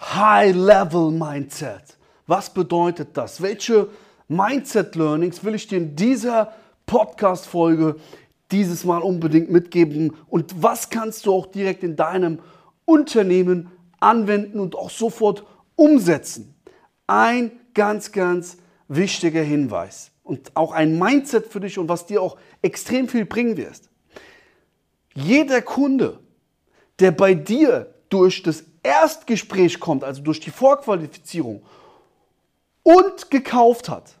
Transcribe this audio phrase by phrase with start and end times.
[0.00, 1.96] High-Level-Mindset.
[2.26, 3.42] Was bedeutet das?
[3.42, 3.88] Welche
[4.28, 6.52] Mindset-Learnings will ich dir in dieser
[6.86, 7.96] Podcast-Folge
[8.52, 10.14] dieses Mal unbedingt mitgeben?
[10.28, 12.38] Und was kannst du auch direkt in deinem
[12.84, 15.44] Unternehmen anwenden und auch sofort
[15.74, 16.54] umsetzen?
[17.06, 18.58] Ein ganz, ganz
[18.88, 23.56] wichtiger Hinweis und auch ein Mindset für dich und was dir auch extrem viel bringen
[23.56, 23.90] wirst.
[25.14, 26.20] Jeder Kunde,
[27.00, 31.62] der bei dir durch das Erstgespräch kommt, also durch die Vorqualifizierung
[32.82, 34.14] und gekauft hat,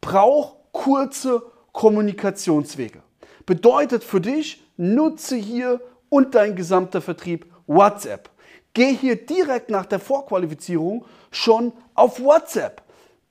[0.00, 3.00] braucht kurze Kommunikationswege.
[3.46, 8.30] Bedeutet für dich, nutze hier und dein gesamter Vertrieb WhatsApp.
[8.74, 12.82] Geh hier direkt nach der Vorqualifizierung schon auf WhatsApp.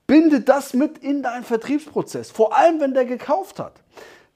[0.06, 3.82] Binde das mit in deinen Vertriebsprozess, vor allem wenn der gekauft hat.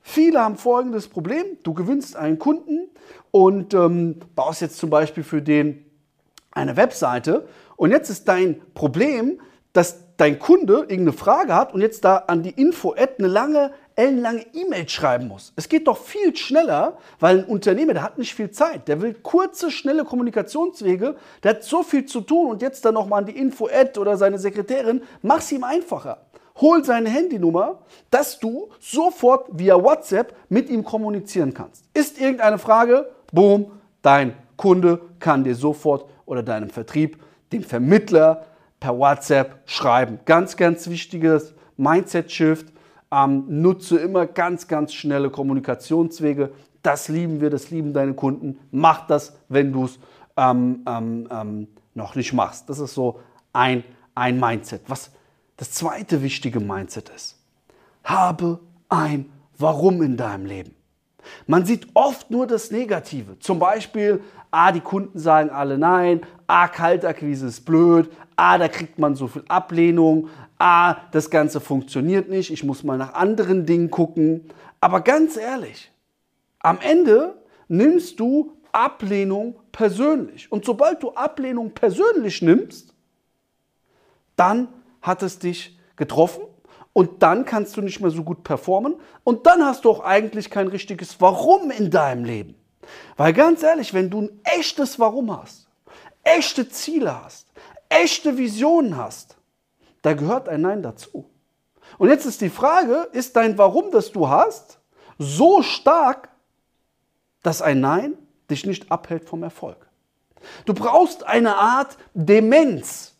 [0.03, 1.45] Viele haben folgendes Problem.
[1.62, 2.91] Du gewinnst einen Kunden
[3.30, 5.87] und ähm, baust jetzt zum Beispiel für den
[6.52, 9.41] eine Webseite und jetzt ist dein Problem,
[9.73, 14.47] dass dein Kunde irgendeine Frage hat und jetzt da an die Info-Ad eine lange, ellenlange
[14.53, 15.53] E-Mail schreiben muss.
[15.56, 18.86] Es geht doch viel schneller, weil ein Unternehmer, der hat nicht viel Zeit.
[18.89, 21.17] Der will kurze, schnelle Kommunikationswege.
[21.42, 24.39] Der hat so viel zu tun und jetzt dann nochmal an die Info-Ad oder seine
[24.39, 25.03] Sekretärin.
[25.23, 26.19] Mach's ihm einfacher.
[26.61, 27.78] Hol seine Handynummer,
[28.11, 31.84] dass du sofort via WhatsApp mit ihm kommunizieren kannst.
[31.95, 33.11] Ist irgendeine Frage?
[33.33, 38.47] Boom, dein Kunde kann dir sofort oder deinem Vertrieb, dem Vermittler
[38.80, 40.19] per WhatsApp schreiben.
[40.25, 42.72] Ganz, ganz wichtiges Mindset-Shift.
[43.12, 46.50] Ähm, nutze immer ganz, ganz schnelle Kommunikationswege.
[46.83, 48.58] Das lieben wir, das lieben deine Kunden.
[48.70, 49.98] Mach das, wenn du es
[50.39, 52.70] ähm, ähm, ähm, noch nicht machst.
[52.70, 53.20] Das ist so
[53.52, 54.80] ein, ein Mindset.
[54.86, 55.11] Was
[55.58, 57.39] das zweite wichtige Mindset ist,
[58.05, 58.58] habe
[58.89, 60.74] ein Warum in deinem Leben.
[61.47, 63.39] Man sieht oft nur das Negative.
[63.39, 68.98] Zum Beispiel, ah, die Kunden sagen alle nein, ah, Kaltakquise ist blöd, ah, da kriegt
[68.98, 73.91] man so viel Ablehnung, ah, das Ganze funktioniert nicht, ich muss mal nach anderen Dingen
[73.91, 74.48] gucken.
[74.80, 75.91] Aber ganz ehrlich,
[76.61, 77.35] am Ende
[77.69, 80.51] nimmst du Ablehnung persönlich.
[80.51, 82.95] Und sobald du Ablehnung persönlich nimmst,
[84.36, 84.69] dann
[85.01, 86.45] hat es dich getroffen
[86.92, 90.51] und dann kannst du nicht mehr so gut performen und dann hast du auch eigentlich
[90.51, 92.55] kein richtiges Warum in deinem Leben.
[93.17, 95.69] Weil ganz ehrlich, wenn du ein echtes Warum hast,
[96.23, 97.47] echte Ziele hast,
[97.89, 99.36] echte Visionen hast,
[100.02, 101.29] da gehört ein Nein dazu.
[101.98, 104.79] Und jetzt ist die Frage, ist dein Warum, das du hast,
[105.19, 106.31] so stark,
[107.42, 108.14] dass ein Nein
[108.51, 109.89] dich nicht abhält vom Erfolg?
[110.64, 113.11] Du brauchst eine Art Demenz,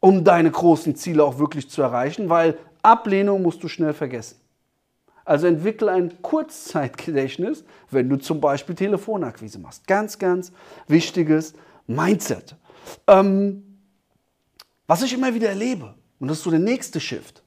[0.00, 4.36] um deine großen Ziele auch wirklich zu erreichen, weil Ablehnung musst du schnell vergessen.
[5.24, 9.86] Also entwickle ein Kurzzeitgedächtnis, wenn du zum Beispiel Telefonakquise machst.
[9.86, 10.50] Ganz, ganz
[10.88, 11.54] wichtiges
[11.86, 12.56] Mindset.
[13.06, 13.78] Ähm,
[14.86, 17.42] was ich immer wieder erlebe, und das ist so der nächste Shift.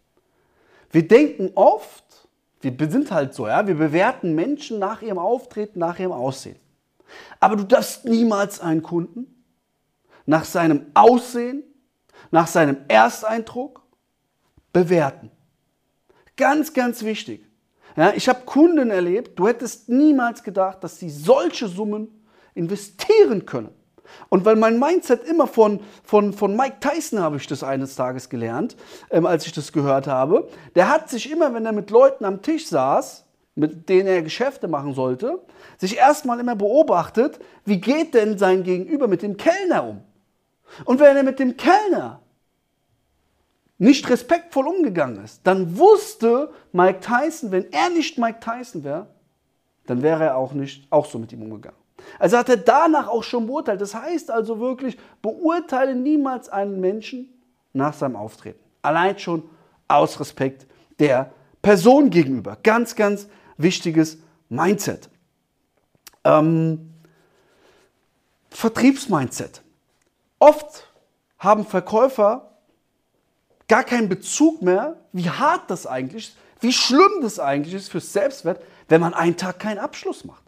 [0.92, 2.03] Wir denken oft,
[2.62, 6.56] wir sind halt so, ja, wir bewerten Menschen nach ihrem Auftreten, nach ihrem Aussehen.
[7.40, 9.44] Aber du darfst niemals einen Kunden
[10.25, 11.63] nach seinem Aussehen,
[12.34, 13.84] nach seinem Ersteindruck
[14.74, 15.30] bewerten.
[16.36, 17.46] Ganz, ganz wichtig.
[17.96, 23.70] Ja, ich habe Kunden erlebt, du hättest niemals gedacht, dass sie solche Summen investieren können.
[24.30, 28.30] Und weil mein Mindset immer von, von, von Mike Tyson habe ich das eines Tages
[28.30, 28.78] gelernt,
[29.12, 30.50] ähm, als ich das gehört habe.
[30.74, 34.68] Der hat sich immer, wenn er mit Leuten am Tisch saß, mit denen er Geschäfte
[34.68, 35.40] machen sollte,
[35.78, 40.02] sich erstmal immer beobachtet, wie geht denn sein Gegenüber mit dem Kellner um?
[40.86, 42.23] Und wenn er mit dem Kellner
[43.78, 49.08] nicht respektvoll umgegangen ist, dann wusste Mike Tyson, wenn er nicht Mike Tyson wäre,
[49.86, 51.78] dann wäre er auch nicht auch so mit ihm umgegangen.
[52.20, 53.82] Also hat er danach auch schon beurteilt.
[53.82, 57.30] Das heißt also wirklich, beurteile niemals einen Menschen
[57.74, 58.60] nach seinem Auftreten.
[58.82, 59.44] Allein schon
[59.88, 60.68] aus Respekt
[61.00, 62.58] der Person gegenüber.
[62.62, 64.18] Ganz, ganz wichtiges
[64.50, 65.10] Mindset.
[66.24, 66.94] Ähm,
[68.50, 69.62] Vertriebsmindset.
[70.40, 70.88] Oft
[71.40, 72.53] haben Verkäufer
[73.68, 78.13] gar keinen Bezug mehr, wie hart das eigentlich ist, wie schlimm das eigentlich ist fürs
[78.13, 80.44] Selbstwert, wenn man einen Tag keinen Abschluss macht.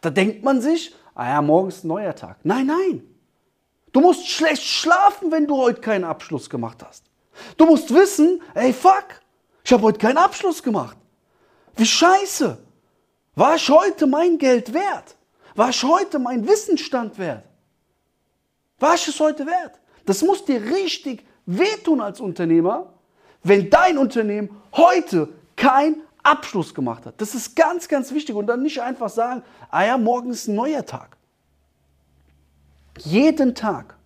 [0.00, 2.38] Da denkt man sich, ah ja, morgen ist ein neuer Tag.
[2.42, 3.02] Nein, nein.
[3.92, 7.04] Du musst schlecht schlafen, wenn du heute keinen Abschluss gemacht hast.
[7.56, 9.06] Du musst wissen, ey, fuck,
[9.64, 10.96] ich habe heute keinen Abschluss gemacht.
[11.76, 12.58] Wie scheiße.
[13.36, 15.16] War ich heute mein Geld wert?
[15.54, 17.44] War ich heute mein Wissensstand wert?
[18.78, 19.80] War ich es heute wert?
[20.04, 22.92] Das muss dir richtig wehtun als Unternehmer,
[23.42, 27.20] wenn dein Unternehmen heute kein Abschluss gemacht hat.
[27.20, 28.34] Das ist ganz, ganz wichtig.
[28.34, 31.16] Und dann nicht einfach sagen, ah ja, morgen ist ein neuer Tag.
[32.98, 33.96] Jeden Tag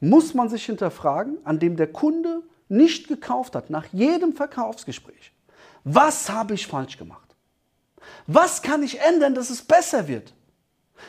[0.00, 5.32] muss man sich hinterfragen, an dem der Kunde nicht gekauft hat, nach jedem Verkaufsgespräch.
[5.84, 7.34] Was habe ich falsch gemacht?
[8.26, 10.34] Was kann ich ändern, dass es besser wird?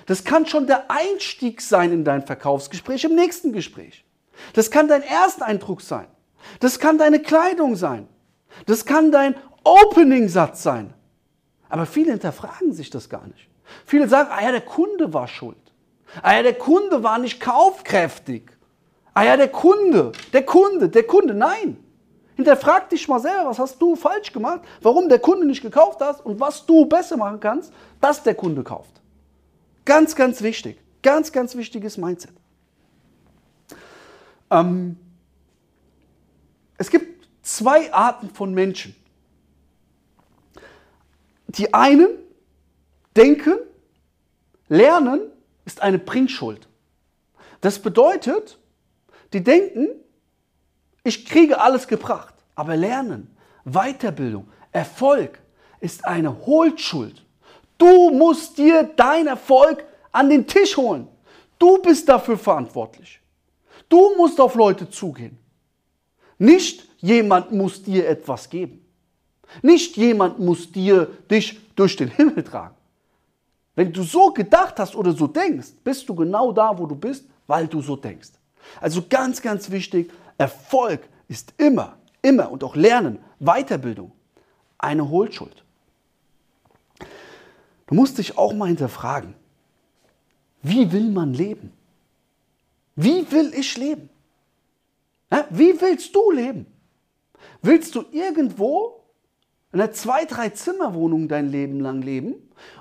[0.06, 4.06] Das kann schon der Einstieg sein in dein Verkaufsgespräch im nächsten Gespräch.
[4.54, 6.07] Das kann dein Ersteindruck sein.
[6.60, 8.07] Das kann deine Kleidung sein.
[8.66, 10.94] Das kann dein Opening-Satz sein.
[11.69, 13.50] Aber viele hinterfragen sich das gar nicht.
[13.86, 15.57] Viele sagen, ah ja, der Kunde war schuld.
[16.22, 18.51] Ah ja, der Kunde war nicht kaufkräftig.
[19.13, 21.33] Ah ja, der Kunde, der Kunde, der Kunde.
[21.33, 21.83] Nein.
[22.36, 26.24] Hinterfrag dich mal selber, was hast du falsch gemacht, warum der Kunde nicht gekauft hat
[26.24, 29.01] und was du besser machen kannst, dass der Kunde kauft.
[29.86, 30.80] Ganz, ganz wichtig.
[31.01, 32.33] Ganz, ganz wichtiges Mindset.
[34.50, 34.98] Ähm,
[36.78, 38.96] es gibt zwei Arten von Menschen.
[41.48, 42.10] Die einen
[43.16, 43.58] denken,
[44.68, 45.22] lernen
[45.66, 46.68] ist eine Bringschuld.
[47.62, 48.60] Das bedeutet,
[49.34, 49.88] die denken,
[51.04, 52.34] ich kriege alles gebracht.
[52.56, 53.36] Aber Lernen,
[53.66, 55.40] Weiterbildung, Erfolg
[55.80, 57.24] ist eine Hohlschuld.
[57.78, 61.08] Du musst dir deinen Erfolg an den Tisch holen.
[61.60, 63.20] Du bist dafür verantwortlich.
[63.89, 65.38] Du musst auf Leute zugehen.
[66.38, 68.86] Nicht jemand muss dir etwas geben.
[69.62, 72.75] Nicht jemand muss dir dich durch den Himmel tragen.
[73.75, 77.25] Wenn du so gedacht hast oder so denkst, bist du genau da, wo du bist,
[77.45, 78.31] weil du so denkst.
[78.81, 84.12] Also ganz, ganz wichtig, Erfolg ist immer, immer und auch Lernen, Weiterbildung
[84.78, 85.63] eine Hohlschuld.
[87.88, 89.33] Du musst dich auch mal hinterfragen,
[90.62, 91.72] wie will man leben?
[92.98, 94.10] Wie will ich leben?
[95.52, 96.66] Wie willst du leben?
[97.62, 99.04] Willst du irgendwo
[99.72, 102.36] in einer zwei, drei Zimmerwohnung dein Leben lang leben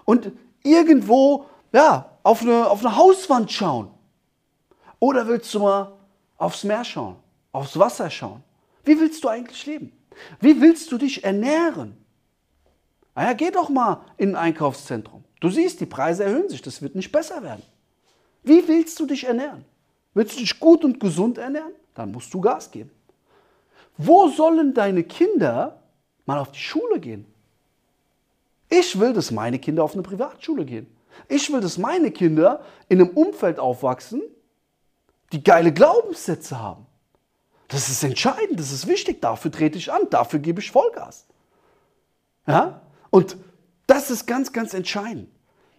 [0.07, 0.33] und
[0.63, 3.91] irgendwo ja, auf, eine, auf eine Hauswand schauen?
[5.01, 5.93] Oder willst du mal
[6.39, 7.17] aufs Meer schauen,
[7.53, 8.43] aufs Wasser schauen?
[8.85, 9.93] Wie willst du eigentlich leben?
[10.41, 11.95] Wie willst du dich ernähren?
[13.15, 15.25] Naja, geh doch mal in ein Einkaufszentrum.
[15.41, 17.63] Du siehst, die Preise erhöhen sich, das wird nicht besser werden.
[18.43, 19.67] Wie willst du dich ernähren?
[20.17, 21.75] Willst du dich gut und gesund ernähren?
[21.93, 22.91] Dann musst du Gas geben.
[23.99, 25.83] Wo sollen deine Kinder
[26.25, 27.27] mal auf die Schule gehen?
[28.71, 30.87] Ich will, dass meine Kinder auf eine Privatschule gehen.
[31.29, 34.23] Ich will, dass meine Kinder in einem Umfeld aufwachsen,
[35.33, 36.87] die geile Glaubenssätze haben.
[37.69, 41.27] Das ist entscheidend, das ist wichtig, dafür trete ich an, dafür gebe ich Vollgas.
[42.47, 42.81] Ja?
[43.11, 43.37] Und
[43.87, 45.29] das ist ganz, ganz entscheidend.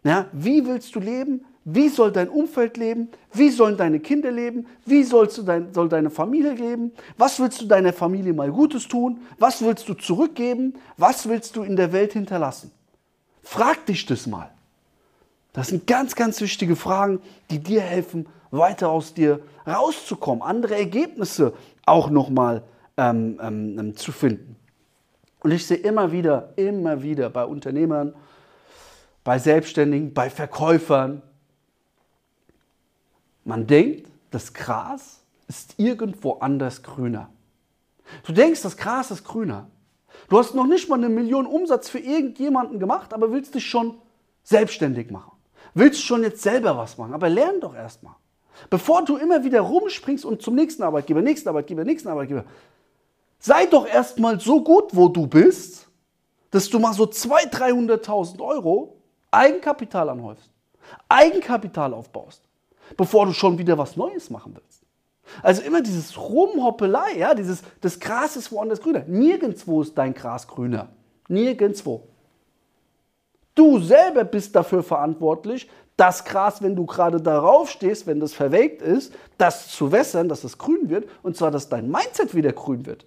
[0.03, 0.27] Ja?
[0.31, 1.43] Wie willst du leben?
[1.69, 3.09] Wie soll dein Umfeld leben?
[3.33, 4.65] Wie sollen deine Kinder leben?
[4.85, 6.93] Wie sollst du dein, soll deine Familie leben?
[7.17, 9.19] Was willst du deiner Familie mal Gutes tun?
[9.37, 10.75] Was willst du zurückgeben?
[10.95, 12.71] Was willst du in der Welt hinterlassen?
[13.43, 14.49] Frag dich das mal.
[15.51, 17.19] Das sind ganz, ganz wichtige Fragen,
[17.51, 21.51] die dir helfen, weiter aus dir rauszukommen, andere Ergebnisse
[21.85, 22.63] auch nochmal
[22.95, 24.55] ähm, ähm, zu finden.
[25.41, 28.15] Und ich sehe immer wieder, immer wieder bei Unternehmern,
[29.25, 31.21] bei Selbstständigen, bei Verkäufern,
[33.47, 37.29] man denkt, das Gras ist irgendwo anders grüner.
[38.25, 39.69] Du denkst, das Gras ist grüner.
[40.29, 43.95] Du hast noch nicht mal eine Million Umsatz für irgendjemanden gemacht, aber willst dich schon
[44.43, 45.31] selbstständig machen.
[45.73, 48.15] Willst schon jetzt selber was machen, aber lern doch erstmal.
[48.69, 52.45] Bevor du immer wieder rumspringst und zum nächsten Arbeitgeber, nächsten Arbeitgeber, nächsten Arbeitgeber,
[53.39, 55.87] sei doch erstmal so gut, wo du bist,
[56.51, 57.51] dass du mal so 200.000,
[58.01, 58.97] 300.000 Euro
[59.29, 60.49] Eigenkapital anhäufst,
[61.07, 62.46] Eigenkapital aufbaust
[62.95, 64.83] bevor du schon wieder was Neues machen willst.
[65.41, 69.03] Also immer dieses Rumhoppelei, ja, dieses, das Gras ist woanders grüner.
[69.07, 70.89] Nirgendwo ist dein Gras grüner.
[71.27, 72.07] Nirgendwo.
[73.53, 75.67] Du selber bist dafür verantwortlich,
[75.97, 80.43] das Gras, wenn du gerade darauf stehst, wenn das verwelkt ist, das zu wässern, dass
[80.43, 83.05] es grün wird und zwar, dass dein Mindset wieder grün wird.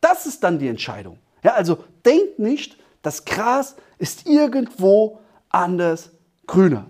[0.00, 1.18] Das ist dann die Entscheidung.
[1.44, 6.10] Ja, also denk nicht, das Gras ist irgendwo anders
[6.46, 6.86] grüner.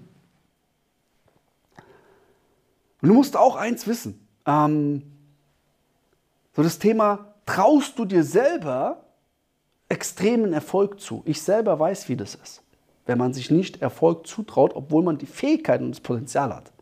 [3.03, 4.27] Und du musst auch eins wissen.
[4.47, 5.03] Ähm,
[6.55, 9.05] so das Thema, traust du dir selber
[9.89, 11.23] extremen Erfolg zu?
[11.27, 12.63] Ich selber weiß, wie das ist,
[13.07, 16.73] wenn man sich nicht Erfolg zutraut, obwohl man die Fähigkeiten und das Potenzial hat.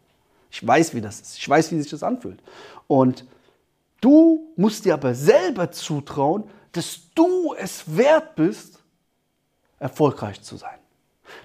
[0.51, 1.39] Ich weiß, wie das ist.
[1.39, 2.43] Ich weiß, wie sich das anfühlt.
[2.87, 3.25] Und
[4.01, 8.83] du musst dir aber selber zutrauen, dass du es wert bist,
[9.79, 10.79] erfolgreich zu sein.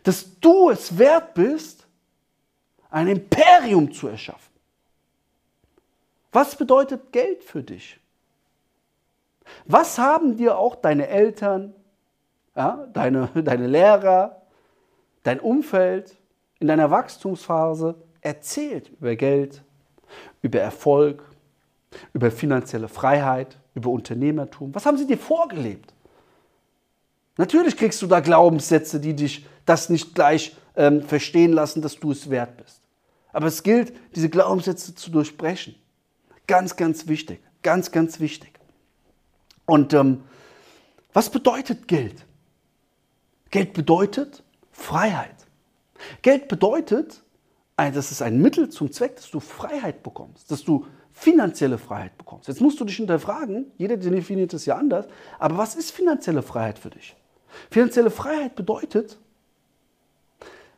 [0.03, 1.85] Dass du es wert bist,
[2.89, 4.54] ein Imperium zu erschaffen.
[6.35, 7.97] Was bedeutet Geld für dich?
[9.65, 11.73] Was haben dir auch deine Eltern,
[12.57, 14.41] ja, deine, deine Lehrer,
[15.23, 16.17] dein Umfeld
[16.59, 19.63] in deiner Wachstumsphase erzählt über Geld,
[20.41, 21.23] über Erfolg,
[22.11, 24.75] über finanzielle Freiheit, über Unternehmertum.
[24.75, 25.93] Was haben sie dir vorgelebt?
[27.37, 32.11] Natürlich kriegst du da Glaubenssätze, die dich das nicht gleich ähm, verstehen lassen, dass du
[32.11, 32.81] es wert bist.
[33.31, 35.75] Aber es gilt, diese Glaubenssätze zu durchbrechen.
[36.47, 37.41] Ganz, ganz wichtig.
[37.63, 38.59] Ganz, ganz wichtig.
[39.65, 40.23] Und ähm,
[41.13, 42.25] was bedeutet Geld?
[43.49, 45.35] Geld bedeutet Freiheit.
[46.21, 47.23] Geld bedeutet,
[47.77, 52.49] das ist ein Mittel zum Zweck, dass du Freiheit bekommst, dass du finanzielle Freiheit bekommst.
[52.49, 55.07] Jetzt musst du dich hinterfragen, jeder definiert es ja anders,
[55.39, 57.15] aber was ist finanzielle Freiheit für dich?
[57.71, 59.17] Finanzielle Freiheit bedeutet,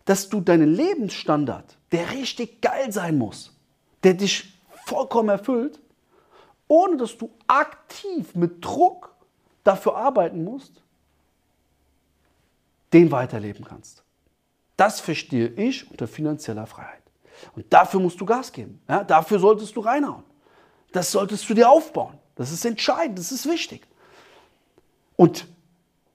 [0.06, 3.58] dass du deinen Lebensstandard, der richtig geil sein muss,
[4.04, 4.57] der dich
[4.88, 5.80] vollkommen erfüllt,
[6.68, 9.16] ohne dass du aktiv mit Druck
[9.64, 10.82] dafür arbeiten musst,
[12.94, 14.04] den weiterleben kannst.
[14.78, 17.02] Das verstehe ich unter finanzieller Freiheit.
[17.56, 18.82] Und dafür musst du Gas geben.
[18.88, 20.24] Ja, dafür solltest du reinhauen.
[20.92, 22.18] Das solltest du dir aufbauen.
[22.36, 23.86] Das ist entscheidend, das ist wichtig.
[25.16, 25.48] Und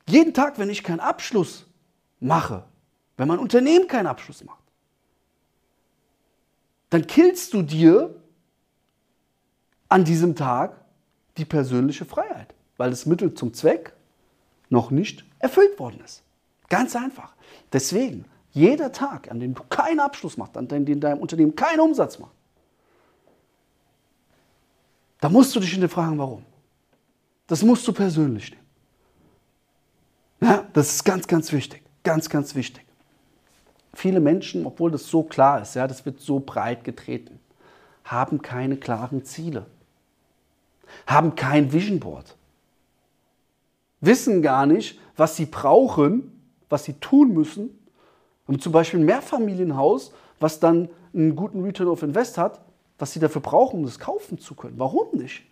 [0.08, 1.66] jeden Tag, wenn ich keinen Abschluss
[2.20, 2.64] mache,
[3.16, 4.62] wenn mein Unternehmen keinen Abschluss macht,
[6.90, 8.21] dann killst du dir
[9.92, 10.80] an diesem Tag
[11.36, 13.92] die persönliche Freiheit, weil das Mittel zum Zweck
[14.70, 16.22] noch nicht erfüllt worden ist.
[16.70, 17.34] Ganz einfach.
[17.74, 22.18] Deswegen, jeder Tag, an dem du keinen Abschluss machst, an dem dein Unternehmen keinen Umsatz
[22.18, 22.32] macht,
[25.20, 26.42] da musst du dich hinterfragen, warum.
[27.46, 28.62] Das musst du persönlich nehmen.
[30.40, 31.82] Ja, das ist ganz, ganz wichtig.
[32.02, 32.86] Ganz, ganz wichtig.
[33.92, 37.38] Viele Menschen, obwohl das so klar ist, ja, das wird so breit getreten,
[38.04, 39.66] haben keine klaren Ziele,
[41.06, 42.36] haben kein Vision Board,
[44.00, 46.32] wissen gar nicht, was sie brauchen,
[46.68, 47.78] was sie tun müssen,
[48.46, 52.60] um zum Beispiel ein Mehrfamilienhaus, was dann einen guten Return of Invest hat,
[52.98, 54.78] was sie dafür brauchen, um das kaufen zu können.
[54.78, 55.42] Warum nicht?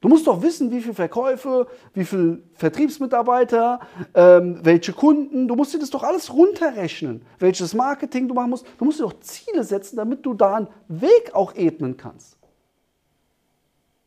[0.00, 3.80] Du musst doch wissen, wie viele Verkäufe, wie viele Vertriebsmitarbeiter,
[4.14, 5.48] ähm, welche Kunden.
[5.48, 8.66] Du musst dir das doch alles runterrechnen, welches Marketing du machen musst.
[8.78, 12.37] Du musst dir doch Ziele setzen, damit du da einen Weg auch ebnen kannst.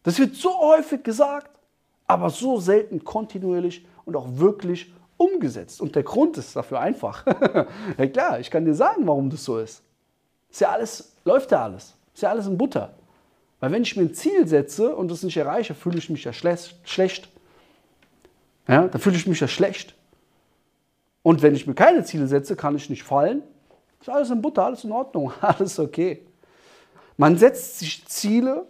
[0.03, 1.51] Das wird so häufig gesagt,
[2.07, 5.81] aber so selten kontinuierlich und auch wirklich umgesetzt.
[5.81, 7.25] Und der Grund ist dafür einfach.
[7.97, 9.83] ja klar, ich kann dir sagen, warum das so ist.
[10.49, 11.95] Ist ja alles, läuft ja alles.
[12.13, 12.93] Ist ja alles in Butter.
[13.59, 16.33] Weil wenn ich mir ein Ziel setze und es nicht erreiche, fühle ich mich ja
[16.33, 17.29] schlecht.
[18.67, 19.95] Ja, dann fühle ich mich ja schlecht.
[21.23, 23.43] Und wenn ich mir keine Ziele setze, kann ich nicht fallen.
[23.99, 26.25] Ist alles in Butter, alles in Ordnung, alles okay.
[27.17, 28.65] Man setzt sich Ziele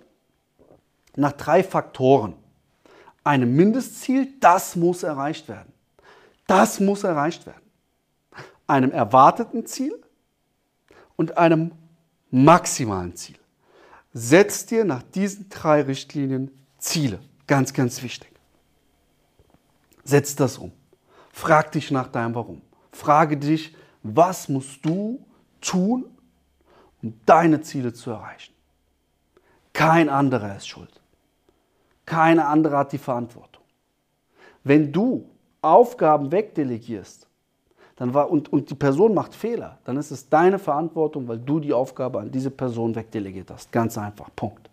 [1.15, 2.36] nach drei Faktoren.
[3.24, 5.72] Einem Mindestziel, das muss erreicht werden.
[6.48, 7.62] Das muss erreicht werden.
[8.68, 10.01] Einem erwarteten Ziel
[11.15, 11.72] und einem
[12.32, 13.38] maximalen Ziel.
[14.13, 17.20] Setz dir nach diesen drei Richtlinien Ziele.
[17.48, 18.32] Ganz, ganz wichtig.
[20.03, 20.72] Setz das um.
[21.32, 22.62] Frag dich nach deinem Warum.
[22.91, 25.24] Frage dich, was musst du
[25.62, 26.06] tun,
[27.01, 28.53] um deine Ziele zu erreichen.
[29.74, 31.00] Kein anderer ist schuld.
[32.12, 33.63] Kein anderer hat die Verantwortung.
[34.65, 35.30] Wenn du
[35.62, 37.25] Aufgaben wegdelegierst
[37.96, 41.62] dann war, und, und die Person macht Fehler, dann ist es deine Verantwortung, weil du
[41.62, 43.72] die Aufgabe an diese Person wegdelegiert hast.
[43.72, 44.30] Ganz einfach.
[44.36, 44.70] Punkt.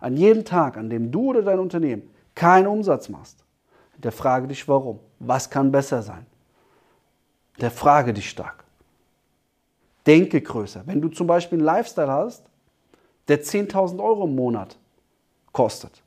[0.00, 3.42] An jedem Tag, an dem du oder dein Unternehmen keinen Umsatz machst,
[3.96, 4.98] der frage dich warum.
[5.18, 6.26] Was kann besser sein?
[7.58, 8.64] Der frage dich stark.
[10.06, 10.82] Denke größer.
[10.84, 12.44] Wenn du zum Beispiel einen Lifestyle hast,
[13.28, 14.76] der 10.000 Euro im Monat
[15.52, 16.02] kostet,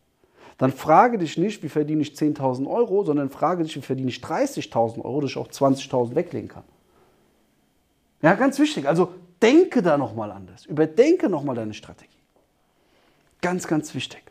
[0.60, 4.18] dann frage dich nicht, wie verdiene ich 10.000 Euro, sondern frage dich, wie verdiene ich
[4.18, 6.66] 30.000 Euro, dass ich auch 20.000 weglegen kann.
[8.22, 8.86] Ja, ganz wichtig.
[8.86, 10.66] Also denke da nochmal anders.
[10.66, 12.12] Überdenke nochmal deine Strategie.
[13.42, 14.22] Ganz, ganz wichtig.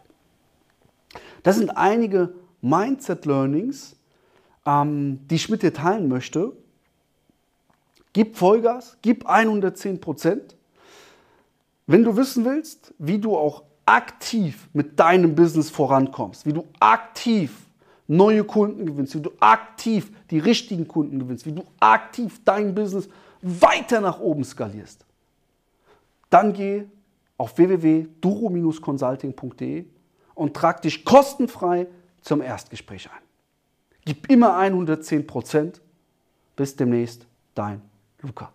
[1.42, 3.96] Das sind einige Mindset-Learnings,
[4.66, 6.52] ähm, die ich mit dir teilen möchte.
[8.12, 10.56] Gib Vollgas, gib 110 Prozent.
[11.86, 17.64] Wenn du wissen willst, wie du auch aktiv mit deinem Business vorankommst, wie du aktiv
[18.06, 23.08] neue Kunden gewinnst, wie du aktiv die richtigen Kunden gewinnst, wie du aktiv dein Business
[23.40, 25.06] weiter nach oben skalierst,
[26.28, 26.84] dann geh
[27.38, 29.86] auf www.duro-consulting.de
[30.34, 31.86] und trag dich kostenfrei
[32.20, 33.22] zum Erstgespräch ein.
[34.04, 35.80] Gib immer 110%
[36.58, 37.80] Bis demnächst, dein
[38.20, 38.52] Luca.